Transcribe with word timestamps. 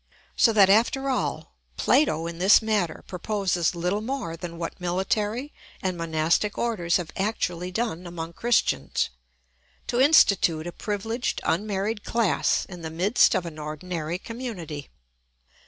So 0.35 0.51
that, 0.53 0.67
after 0.67 1.11
all, 1.11 1.53
Plato 1.77 2.25
in 2.25 2.39
this 2.39 2.59
matter 2.59 3.03
proposes 3.05 3.75
little 3.75 4.01
more 4.01 4.35
than 4.35 4.57
what 4.57 4.81
military 4.81 5.53
and 5.79 5.95
monastic 5.95 6.57
orders 6.57 6.97
have 6.97 7.11
actually 7.15 7.71
done 7.71 8.07
among 8.07 8.33
Christians: 8.33 9.11
to 9.85 10.01
institute 10.01 10.65
a 10.65 10.71
privileged 10.71 11.39
unmarried 11.43 12.03
class 12.03 12.65
in 12.65 12.81
the 12.81 12.89
midst 12.89 13.35
of 13.35 13.45
an 13.45 13.59
ordinary 13.59 14.17
community. 14.17 14.89